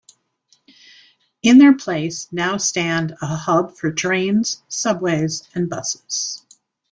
[1.43, 6.43] In their place, now stand a hub for trains, subways and buses.